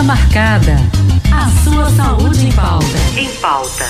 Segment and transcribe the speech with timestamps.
[0.00, 0.76] Consulta marcada.
[1.30, 2.86] A sua saúde em pauta.
[3.16, 3.84] Em pauta.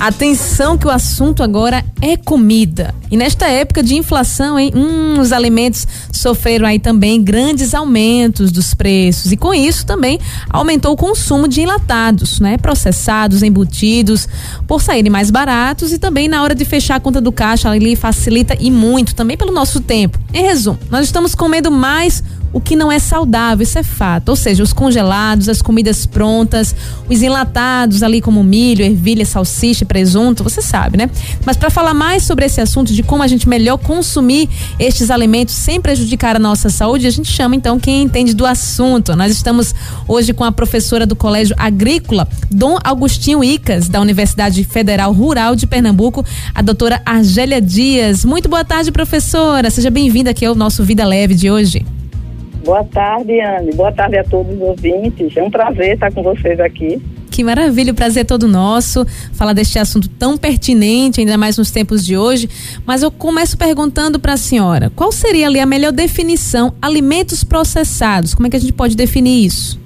[0.00, 2.94] Atenção que o assunto agora é comida.
[3.10, 8.74] E nesta época de inflação, hein, hum, os alimentos sofreram aí também grandes aumentos dos
[8.74, 9.32] preços.
[9.32, 12.56] E com isso também aumentou o consumo de enlatados, né?
[12.58, 14.28] Processados, embutidos,
[14.66, 17.96] por saírem mais baratos e também na hora de fechar a conta do caixa, ali
[17.96, 20.18] facilita e muito também pelo nosso tempo.
[20.32, 22.22] Em resumo, nós estamos comendo mais
[22.52, 24.30] o que não é saudável, isso é fato.
[24.30, 26.74] Ou seja, os congelados, as comidas prontas,
[27.08, 31.10] os enlatados ali como milho, ervilha, salsicha, presunto, você sabe, né?
[31.44, 34.48] Mas para falar mais sobre esse assunto de como a gente melhor consumir
[34.78, 39.14] estes alimentos sem prejudicar a nossa saúde, a gente chama então quem entende do assunto.
[39.14, 39.74] Nós estamos
[40.06, 45.66] hoje com a professora do Colégio Agrícola, Dom Agostinho Icas, da Universidade Federal Rural de
[45.66, 48.24] Pernambuco, a doutora Argélia Dias.
[48.24, 49.70] Muito boa tarde, professora.
[49.70, 51.97] Seja bem-vinda aqui ao nosso Vida Leve de hoje.
[52.64, 53.72] Boa tarde, Anne.
[53.72, 55.36] Boa tarde a todos os ouvintes.
[55.36, 57.00] É um prazer estar com vocês aqui.
[57.30, 61.70] Que maravilha, o prazer é todo nosso falar deste assunto tão pertinente, ainda mais nos
[61.70, 62.48] tempos de hoje.
[62.84, 68.34] Mas eu começo perguntando para a senhora: qual seria ali a melhor definição alimentos processados?
[68.34, 69.80] Como é que a gente pode definir isso?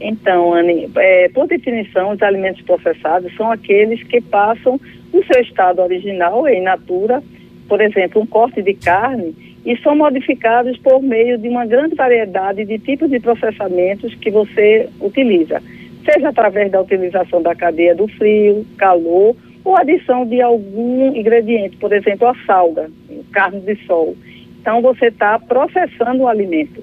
[0.00, 4.80] Então, Anne, é, por definição, os alimentos processados são aqueles que passam
[5.12, 7.22] do seu estado original, em natura,
[7.68, 9.34] por exemplo, um corte de carne
[9.68, 14.88] e são modificados por meio de uma grande variedade de tipos de processamentos que você
[14.98, 15.62] utiliza,
[16.10, 21.92] seja através da utilização da cadeia do frio, calor ou adição de algum ingrediente, por
[21.92, 22.90] exemplo, a salga,
[23.30, 24.16] carne de sol.
[24.58, 26.82] Então você está processando o alimento.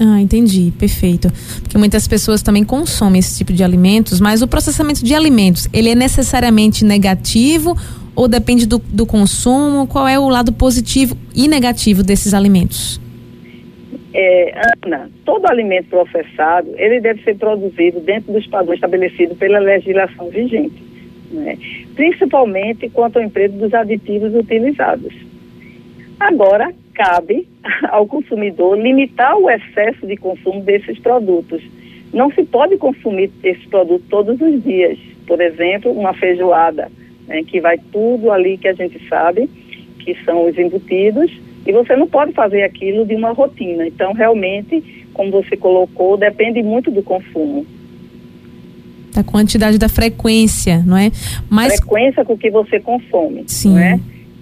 [0.00, 1.28] Ah, entendi, perfeito.
[1.60, 5.90] Porque muitas pessoas também consomem esse tipo de alimentos, mas o processamento de alimentos, ele
[5.90, 7.76] é necessariamente negativo
[8.14, 9.86] ou depende do, do consumo?
[9.86, 13.00] Qual é o lado positivo e negativo desses alimentos?
[14.12, 20.28] É, Ana, todo alimento processado, ele deve ser produzido dentro dos padrões estabelecidos pela legislação
[20.28, 20.80] vigente,
[21.32, 21.58] né?
[21.96, 25.12] principalmente quanto ao emprego dos aditivos utilizados.
[26.20, 27.48] Agora, cabe
[27.90, 31.60] ao consumidor limitar o excesso de consumo desses produtos.
[32.12, 34.96] Não se pode consumir esses produtos todos os dias.
[35.26, 36.88] Por exemplo, uma feijoada
[37.26, 39.48] né, que vai tudo ali que a gente sabe,
[39.98, 41.30] que são os embutidos,
[41.66, 43.86] e você não pode fazer aquilo de uma rotina.
[43.86, 47.66] Então, realmente, como você colocou, depende muito do consumo.
[49.14, 51.10] Da quantidade da frequência, não é?
[51.48, 51.76] Mas...
[51.76, 53.78] Frequência com que você consome, Sim.
[53.78, 53.98] é?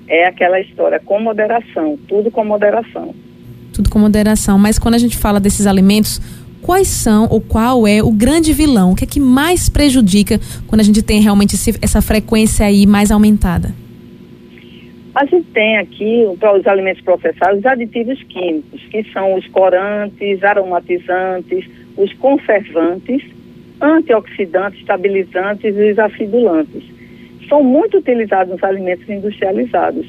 [0.08, 3.14] É aquela história, com moderação, tudo com moderação.
[3.72, 4.58] Tudo com moderação.
[4.58, 6.20] Mas quando a gente fala desses alimentos,
[6.62, 8.92] quais são ou qual é o grande vilão?
[8.92, 12.86] O que é que mais prejudica quando a gente tem realmente esse, essa frequência aí
[12.86, 13.74] mais aumentada?
[15.14, 20.42] A gente tem aqui, para os alimentos processados, os aditivos químicos, que são os corantes,
[20.42, 21.68] aromatizantes,
[21.98, 23.22] os conservantes,
[23.78, 26.84] antioxidantes, estabilizantes e os acidulantes.
[27.46, 30.06] São muito utilizados nos alimentos industrializados.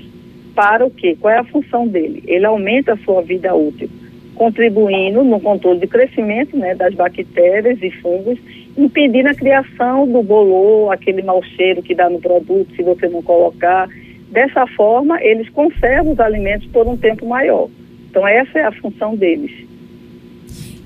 [0.56, 1.18] Para o quê?
[1.20, 2.24] Qual é a função dele?
[2.26, 3.90] Ele aumenta a sua vida útil
[4.36, 8.38] contribuindo no controle de crescimento né, das bactérias e fungos,
[8.78, 13.22] impedindo a criação do bolor, aquele mau cheiro que dá no produto se você não
[13.22, 13.88] colocar.
[14.32, 17.70] Dessa forma, eles conservam os alimentos por um tempo maior.
[18.10, 19.52] Então, essa é a função deles.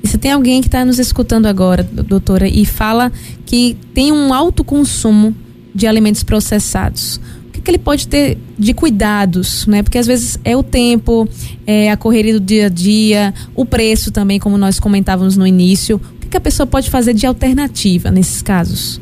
[0.03, 3.11] E se tem alguém que está nos escutando agora, doutora, e fala
[3.45, 5.33] que tem um alto consumo
[5.73, 7.19] de alimentos processados,
[7.67, 9.83] que ele pode ter de cuidados, né?
[9.83, 11.27] Porque às vezes é o tempo,
[11.67, 15.97] é a correria do dia a dia, o preço também, como nós comentávamos no início.
[15.97, 19.01] O que, que a pessoa pode fazer de alternativa nesses casos?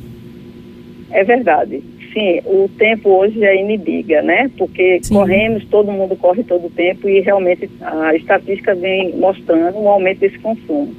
[1.12, 1.84] É verdade.
[2.12, 4.50] Sim, o tempo hoje é inibiga, né?
[4.58, 5.14] Porque Sim.
[5.14, 10.22] corremos, todo mundo corre todo o tempo e realmente a estatística vem mostrando um aumento
[10.22, 10.92] desse consumo.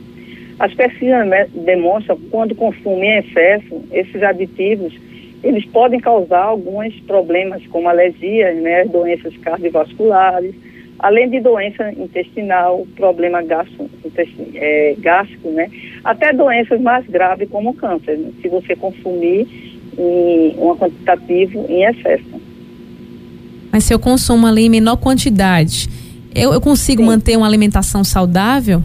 [0.60, 4.94] As pesquisas demonstram que quando consumem em excesso, esses aditivos
[5.42, 10.54] eles podem causar alguns problemas como alergia, né, doenças cardiovasculares,
[10.98, 13.88] além de doença intestinal, problema gastro,
[14.54, 15.71] é, gástrico, né,
[16.04, 19.47] até doenças mais graves como câncer, né, se você consumir
[19.98, 22.41] em um quantitativo em excesso.
[23.72, 25.89] Mas se eu consumo ali em menor quantidade,
[26.34, 27.06] eu, eu consigo sim.
[27.06, 28.82] manter uma alimentação saudável?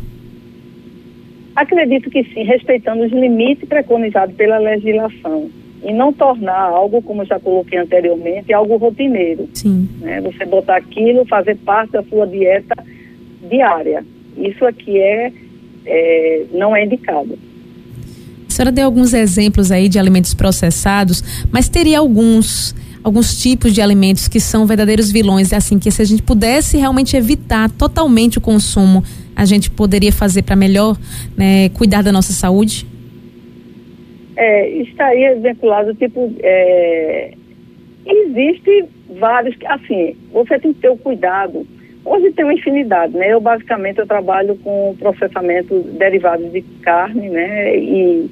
[1.56, 5.50] Acredito que sim, respeitando os limites preconizados pela legislação
[5.84, 9.50] e não tornar algo, como eu já coloquei anteriormente, algo rotineiro.
[9.54, 9.90] Sim.
[10.00, 10.22] Né?
[10.22, 12.76] Você botar aquilo, fazer parte da sua dieta
[13.50, 14.06] diária.
[14.38, 15.32] Isso aqui é,
[15.86, 17.38] é não é indicado.
[18.48, 23.82] A senhora deu alguns exemplos aí de alimentos processados, mas teria alguns alguns tipos de
[23.82, 28.42] alimentos que são verdadeiros vilões, assim, que se a gente pudesse realmente evitar totalmente o
[28.42, 29.04] consumo,
[29.36, 30.96] a gente poderia fazer para melhor
[31.36, 32.86] né, cuidar da nossa saúde?
[34.44, 37.32] É, estaria vinculado, tipo, é,
[38.08, 38.86] existe
[39.20, 41.64] vários, assim, você tem que ter o cuidado.
[42.04, 43.32] Hoje tem uma infinidade, né?
[43.32, 47.78] Eu basicamente eu trabalho com processamento derivados de carne, né?
[47.78, 48.28] E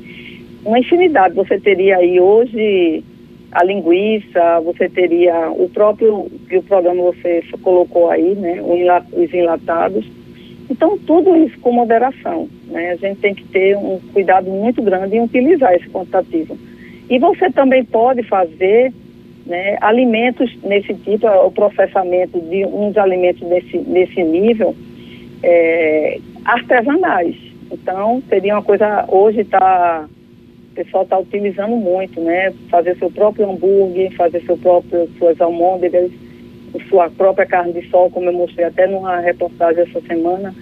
[0.66, 1.36] uma infinidade.
[1.36, 3.04] Você teria aí hoje
[3.52, 8.60] a linguiça, você teria o próprio que o programa você colocou aí, né?
[8.64, 10.04] Os enlatados.
[10.70, 12.92] Então tudo isso com moderação, né?
[12.92, 16.58] A gente tem que ter um cuidado muito grande em utilizar esse quantitativo.
[17.10, 18.94] E você também pode fazer
[19.50, 24.76] né, alimentos nesse tipo, o processamento de uns alimentos nesse, nesse nível
[25.42, 27.36] é, artesanais.
[27.72, 30.08] Então, seria uma coisa, hoje está,
[30.72, 32.54] o pessoal está utilizando muito, né?
[32.70, 36.12] Fazer seu próprio hambúrguer, fazer seu próprio, suas almôndegas,
[36.90, 40.54] sua própria carne de sol, como eu mostrei até numa reportagem essa semana.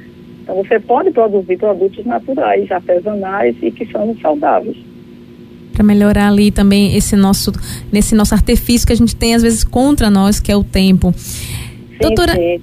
[0.43, 4.77] Então, você pode produzir produtos naturais, artesanais e que são saudáveis
[5.77, 7.51] para melhorar ali também esse nosso
[7.91, 11.13] nesse nosso artifício que a gente tem às vezes contra nós, que é o tempo.
[11.13, 12.59] Sim, Doutora, sim.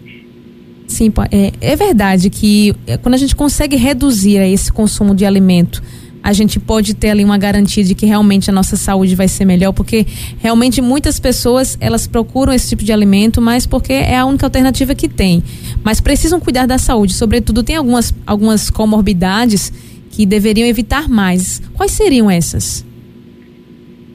[0.86, 5.82] Sim, é, é verdade que é, quando a gente consegue reduzir esse consumo de alimento,
[6.24, 9.44] a gente pode ter ali uma garantia de que realmente a nossa saúde vai ser
[9.44, 10.06] melhor, porque
[10.38, 14.94] realmente muitas pessoas elas procuram esse tipo de alimento, mas porque é a única alternativa
[14.94, 15.42] que tem.
[15.84, 19.70] Mas precisam cuidar da saúde, sobretudo tem algumas, algumas comorbidades
[20.12, 21.60] que deveriam evitar mais.
[21.74, 22.86] Quais seriam essas?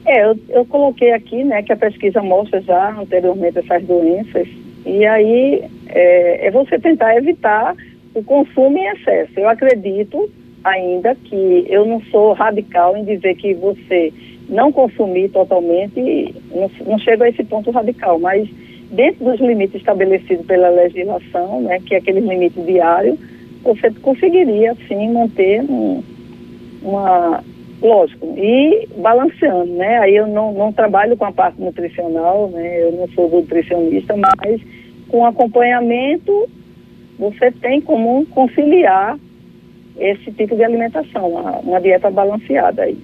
[0.04, 4.48] É, eu, eu coloquei aqui, né, que a pesquisa mostra já anteriormente essas doenças,
[4.84, 7.76] e aí é, é você tentar evitar
[8.12, 9.30] o consumo em excesso.
[9.36, 10.28] Eu acredito
[10.64, 14.12] ainda que eu não sou radical em dizer que você
[14.48, 18.48] não consumir totalmente, não, não chego a esse ponto radical, mas
[18.90, 23.16] dentro dos limites estabelecidos pela legislação, né, que é aquele limite diário,
[23.62, 26.02] você conseguiria, sim, manter um,
[26.82, 27.44] uma,
[27.80, 29.98] lógico, e balanceando, né?
[29.98, 32.82] Aí eu não, não trabalho com a parte nutricional, né?
[32.82, 34.60] Eu não sou nutricionista, mas
[35.08, 36.48] com acompanhamento
[37.18, 39.18] você tem como conciliar
[40.00, 42.98] esse tipo de alimentação, uma, uma dieta balanceada aí.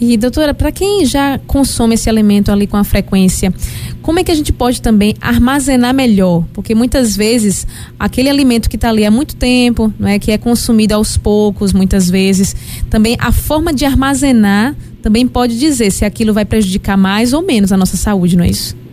[0.00, 3.54] E doutora, para quem já consome esse alimento ali com a frequência,
[4.02, 6.44] como é que a gente pode também armazenar melhor?
[6.52, 7.66] Porque muitas vezes
[7.98, 11.72] aquele alimento que está ali há muito tempo, não é que é consumido aos poucos,
[11.72, 12.54] muitas vezes,
[12.90, 17.72] também a forma de armazenar também pode dizer se aquilo vai prejudicar mais ou menos
[17.72, 18.83] a nossa saúde, não é isso?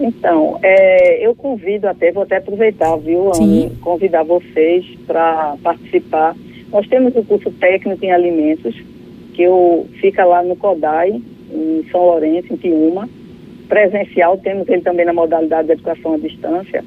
[0.00, 3.30] Então, é, eu convido até, vou até aproveitar, viu,
[3.82, 6.34] convidar vocês para participar.
[6.72, 8.74] Nós temos o curso técnico em alimentos,
[9.34, 11.20] que eu, fica lá no CODAI,
[11.52, 13.08] em São Lourenço, em Tiúma.
[13.68, 16.82] Presencial, temos ele também na modalidade de educação à distância.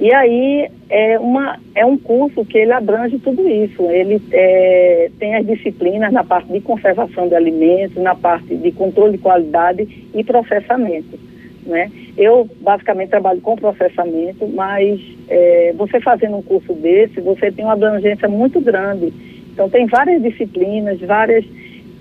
[0.00, 3.82] E aí é, uma, é um curso que ele abrange tudo isso.
[3.90, 9.12] Ele é, tem as disciplinas na parte de conservação de alimentos, na parte de controle
[9.12, 11.18] de qualidade e processamento.
[11.66, 11.90] Né?
[12.16, 17.74] Eu basicamente trabalho com processamento, mas é, você fazendo um curso desse, você tem uma
[17.74, 19.12] abrangência muito grande.
[19.52, 21.44] Então tem várias disciplinas, várias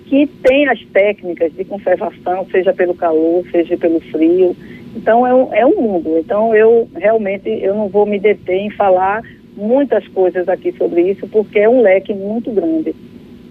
[0.06, 4.56] que tem as técnicas de conservação, seja pelo calor, seja pelo frio.
[4.95, 6.17] Então é um, é um mundo.
[6.19, 9.23] Então eu realmente eu não vou me deter em falar
[9.57, 12.93] muitas coisas aqui sobre isso, porque é um leque muito grande.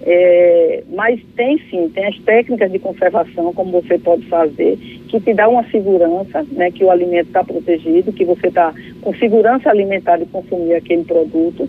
[0.06, 4.76] É, mas tem sim, tem as técnicas de conservação, como você pode fazer,
[5.08, 9.14] que te dá uma segurança, né, que o alimento está protegido, que você está com
[9.14, 11.66] segurança alimentar de consumir aquele produto.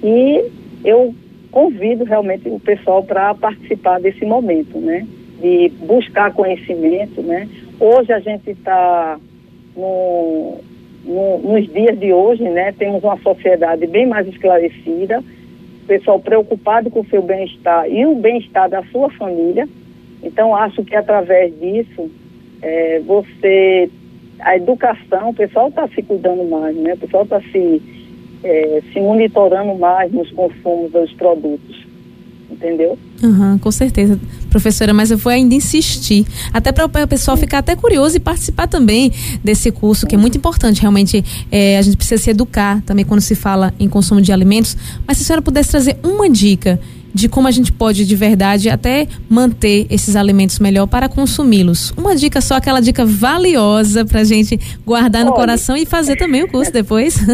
[0.00, 0.44] E
[0.84, 1.12] eu
[1.50, 5.06] convido realmente o pessoal para participar desse momento, né?
[5.40, 7.48] De buscar conhecimento, né?
[7.80, 9.18] Hoje a gente está
[9.76, 10.58] no,
[11.04, 12.72] no, nos dias de hoje, né?
[12.78, 15.22] Temos uma sociedade bem mais esclarecida,
[15.86, 19.68] pessoal preocupado com o seu bem-estar e o bem-estar da sua família.
[20.22, 22.10] Então acho que através disso
[22.60, 23.90] é, você
[24.38, 26.94] a educação, o pessoal está se cuidando mais, né?
[26.94, 27.82] O pessoal está se
[28.42, 31.86] é, se monitorando mais nos consumos dos produtos.
[32.50, 32.98] Entendeu?
[33.22, 34.18] Uhum, com certeza,
[34.52, 38.68] professora, mas eu vou ainda insistir, até para o pessoal ficar até curioso e participar
[38.68, 39.10] também
[39.42, 43.20] desse curso, que é muito importante, realmente, é, a gente precisa se educar também quando
[43.20, 46.78] se fala em consumo de alimentos, mas se a senhora pudesse trazer uma dica
[47.14, 51.92] de como a gente pode de verdade até manter esses alimentos melhor para consumi-los.
[51.96, 56.16] Uma dica só, aquela dica valiosa para a gente guardar no Olha, coração e fazer
[56.16, 57.18] também o curso depois.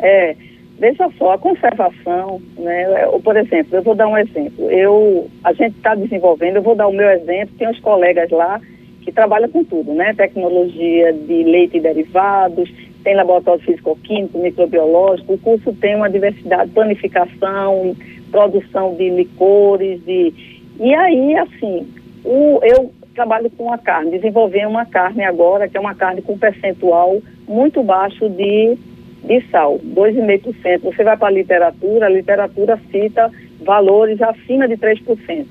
[0.00, 0.36] É,
[0.78, 2.82] veja só, a conservação, né?
[3.02, 4.70] É, por exemplo, eu vou dar um exemplo.
[4.70, 8.60] Eu, a gente está desenvolvendo, eu vou dar o meu exemplo, tem uns colegas lá
[9.02, 10.14] que trabalham com tudo, né?
[10.14, 12.70] Tecnologia de leite e derivados,
[13.02, 17.96] tem laboratório físico-químico, microbiológico, o curso tem uma diversidade, planificação,
[18.30, 20.32] produção de licores, de...
[20.78, 21.88] e aí, assim,
[22.24, 26.38] o, eu trabalho com a carne, desenvolvi uma carne agora, que é uma carne com
[26.38, 28.76] percentual muito baixo de,
[29.24, 30.80] de sal, 2,5%.
[30.82, 35.46] Você vai para a literatura, a literatura cita valores acima de 3%.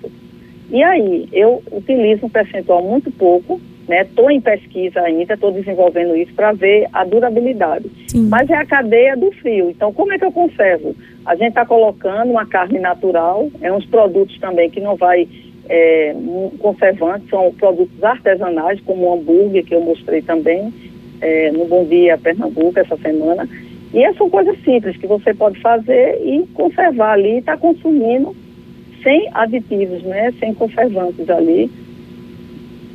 [0.69, 4.01] E aí, eu utilizo um percentual muito pouco, né?
[4.01, 7.89] Estou em pesquisa ainda, estou desenvolvendo isso para ver a durabilidade.
[8.07, 8.27] Sim.
[8.27, 9.69] Mas é a cadeia do frio.
[9.69, 10.93] Então, como é que eu conservo?
[11.25, 15.27] A gente está colocando uma carne natural, é uns produtos também que não vai
[15.69, 16.15] é,
[16.59, 20.73] conservantes, são produtos artesanais, como o hambúrguer, que eu mostrei também
[21.21, 23.47] é, no Bom Dia Pernambuco essa semana.
[23.93, 28.35] E são coisas simples que você pode fazer e conservar ali está consumindo
[29.01, 30.33] sem aditivos, né?
[30.39, 31.71] Sem conservantes ali.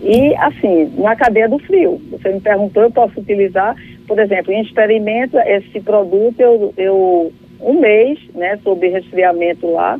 [0.03, 2.01] E assim, na cadeia do frio.
[2.11, 3.77] Você me perguntou, eu posso utilizar,
[4.07, 9.99] por exemplo, em experimento, esse produto eu, eu um mês, né, sob resfriamento lá,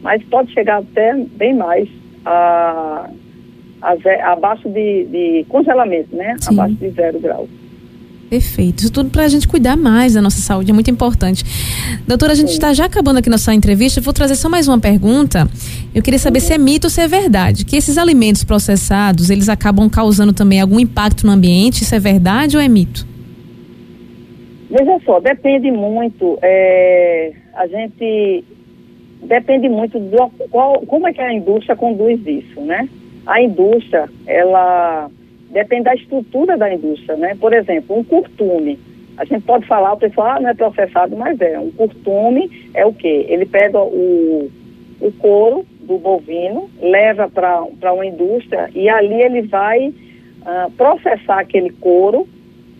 [0.00, 1.88] mas pode chegar até bem mais
[2.24, 3.10] a,
[3.82, 6.36] a, abaixo de, de, congelamento, né?
[6.40, 6.54] Sim.
[6.54, 7.48] Abaixo de zero grau.
[8.30, 8.80] Perfeito.
[8.80, 11.44] Isso tudo para a gente cuidar mais da nossa saúde, é muito importante.
[12.06, 14.00] Doutora, a gente está já acabando aqui nossa entrevista.
[14.00, 15.46] Vou trazer só mais uma pergunta.
[15.94, 16.46] Eu queria saber uhum.
[16.46, 17.66] se é mito ou se é verdade.
[17.66, 21.82] Que esses alimentos processados, eles acabam causando também algum impacto no ambiente.
[21.82, 23.06] Isso é verdade ou é mito?
[24.70, 26.38] Veja só, depende muito.
[26.40, 28.44] É, a gente
[29.24, 32.88] depende muito do qual, como é que a indústria conduz isso, né?
[33.26, 35.10] A indústria, ela
[35.50, 37.36] depende da estrutura da indústria, né?
[37.40, 38.78] Por exemplo, um curtume.
[39.16, 41.58] A gente pode falar, o pessoal ah, não é processado, mas é.
[41.58, 43.26] Um curtume é o quê?
[43.28, 44.50] Ele pega o,
[45.00, 51.70] o couro do bovino, leva para uma indústria e ali ele vai uh, processar aquele
[51.70, 52.26] couro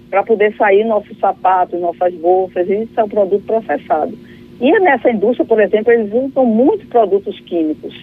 [0.09, 4.17] para poder sair nossos sapatos, nossas bolsas, isso é um produto processado.
[4.61, 7.95] E nessa indústria, por exemplo, eles usam muitos produtos químicos,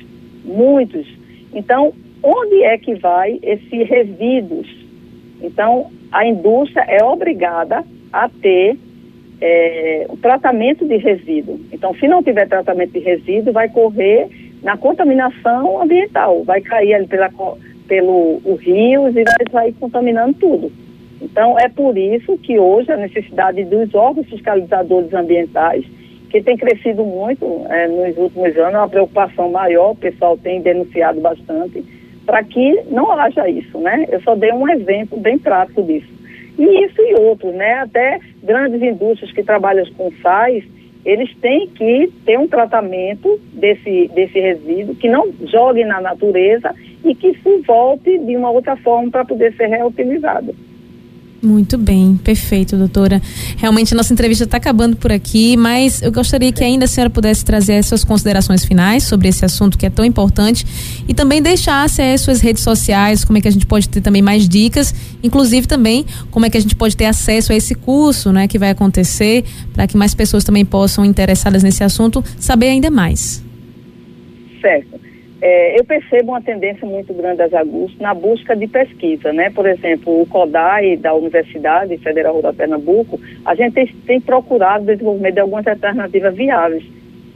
[0.43, 1.07] muitos.
[1.53, 4.67] Então, onde é que vai esses resíduos?
[5.41, 8.77] Então, a indústria é obrigada a ter
[9.41, 11.59] é, o tratamento de resíduo.
[11.71, 14.27] Então, se não tiver tratamento de resíduo, vai correr
[14.61, 17.29] na contaminação ambiental, vai cair ali pela,
[17.87, 20.71] pelo o rios e vai sair contaminando tudo.
[21.21, 25.85] Então, é por isso que hoje a necessidade dos órgãos fiscalizadores ambientais
[26.29, 30.61] que tem crescido muito é, nos últimos anos, é uma preocupação maior, o pessoal tem
[30.61, 31.83] denunciado bastante,
[32.29, 34.05] para que não haja isso, né?
[34.11, 36.07] Eu só dei um exemplo bem prático disso.
[36.59, 37.79] E isso e outros, né?
[37.79, 40.63] Até grandes indústrias que trabalham com sais,
[41.03, 46.71] eles têm que ter um tratamento desse, desse resíduo, que não jogue na natureza
[47.03, 50.53] e que se volte de uma outra forma para poder ser reutilizado.
[51.41, 53.21] Muito bem, perfeito, doutora.
[53.55, 57.09] Realmente a nossa entrevista está acabando por aqui, mas eu gostaria que ainda a senhora
[57.09, 60.65] pudesse trazer as suas considerações finais sobre esse assunto que é tão importante
[61.07, 64.21] e também deixasse as suas redes sociais, como é que a gente pode ter também
[64.21, 64.93] mais dicas,
[65.23, 68.59] inclusive também como é que a gente pode ter acesso a esse curso, né, que
[68.59, 73.41] vai acontecer, para que mais pessoas também possam interessadas nesse assunto saber ainda mais.
[74.59, 75.08] Certo.
[75.41, 79.49] É, eu percebo uma tendência muito grande das Agustas na busca de pesquisa, né?
[79.49, 85.35] Por exemplo, o CODAI da Universidade Federal Rural Pernambuco, a gente tem, tem procurado desenvolvimento
[85.35, 86.83] de algumas alternativas viáveis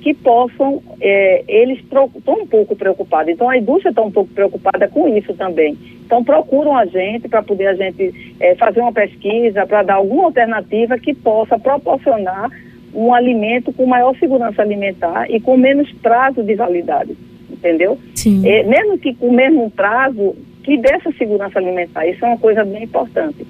[0.01, 3.31] que possam, é, eles estão um pouco preocupados.
[3.31, 5.77] Então, a indústria está um pouco preocupada com isso também.
[6.05, 10.25] Então, procuram a gente para poder a gente é, fazer uma pesquisa, para dar alguma
[10.25, 12.51] alternativa que possa proporcionar
[12.93, 17.15] um alimento com maior segurança alimentar e com menos prazo de validade
[17.63, 17.97] entendeu?
[18.13, 18.47] Sim.
[18.47, 22.65] É, mesmo que com o mesmo prazo, que dessa segurança alimentar, isso é uma coisa
[22.65, 23.47] bem importante.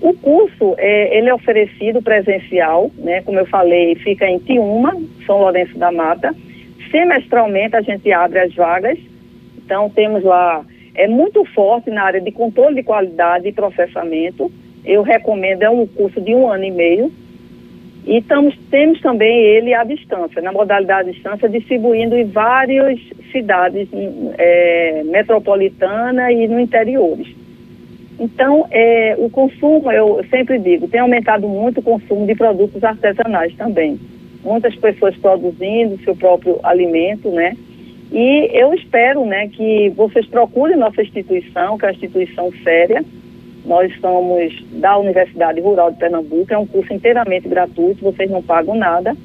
[0.00, 5.38] O curso, é, ele é oferecido presencial, né, como eu falei, fica em Tiúma, São
[5.38, 6.34] Lourenço da Mata.
[6.90, 8.98] Semestralmente a gente abre as vagas,
[9.64, 14.52] então temos lá, é muito forte na área de controle de qualidade e processamento.
[14.84, 17.12] Eu recomendo, é um curso de um ano e meio,
[18.06, 23.00] e tamos, temos também ele à distância, na modalidade à distância, distribuindo em várias
[23.32, 23.88] cidades
[24.38, 27.26] é, metropolitanas e no interiores.
[28.18, 33.54] Então, é, o consumo, eu sempre digo, tem aumentado muito o consumo de produtos artesanais
[33.56, 33.98] também.
[34.42, 37.56] Muitas pessoas produzindo seu próprio alimento, né?
[38.12, 43.04] E eu espero, né, que vocês procurem nossa instituição, que é uma instituição séria,
[43.66, 48.76] nós somos da Universidade Rural de Pernambuco, é um curso inteiramente gratuito, vocês não pagam
[48.76, 49.16] nada.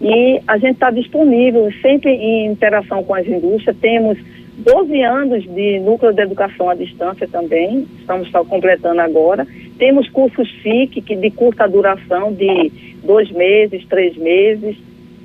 [0.00, 4.18] E a gente está disponível, sempre em interação com as indústrias, temos
[4.58, 9.46] 12 anos de núcleo de educação à distância também, estamos só completando agora.
[9.78, 12.70] Temos cursos FIC, que de curta duração, de
[13.02, 14.76] dois meses, três meses.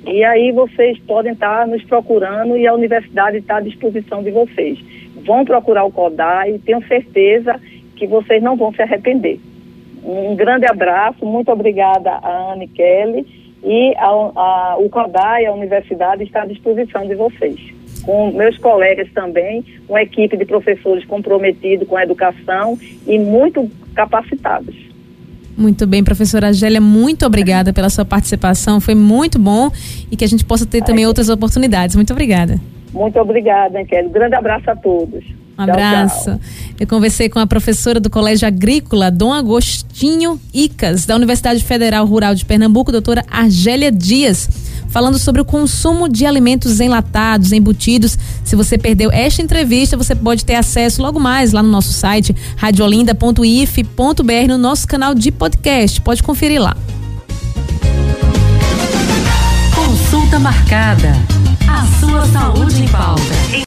[0.06, 4.78] E aí vocês podem estar nos procurando e a universidade está à disposição de vocês.
[5.26, 7.60] Vão procurar o CODAI tenho certeza
[7.96, 9.40] que vocês não vão se arrepender.
[10.04, 13.26] Um grande abraço, muito obrigada a Anne Kelly
[13.64, 17.58] e a, a, o CODAI, a universidade, está à disposição de vocês.
[18.04, 24.76] Com meus colegas também, uma equipe de professores comprometidos com a educação e muito capacitados.
[25.56, 29.70] Muito bem, professora Agélia, muito obrigada pela sua participação, foi muito bom
[30.10, 31.96] e que a gente possa ter também outras oportunidades.
[31.96, 32.60] Muito obrigada.
[32.92, 34.08] Muito obrigada, Kelly.
[34.10, 35.24] Grande abraço a todos.
[35.58, 36.24] Um abraço.
[36.24, 36.74] Tchau, tchau.
[36.78, 42.34] Eu conversei com a professora do Colégio Agrícola, Dom Agostinho Icas, da Universidade Federal Rural
[42.34, 44.48] de Pernambuco, doutora Argélia Dias,
[44.88, 48.18] falando sobre o consumo de alimentos enlatados, embutidos.
[48.44, 52.36] Se você perdeu esta entrevista, você pode ter acesso logo mais lá no nosso site
[52.56, 56.00] radiolinda.if.br no nosso canal de podcast.
[56.02, 56.76] Pode conferir lá.
[59.74, 61.12] Consulta marcada.
[61.66, 62.82] A sua saúde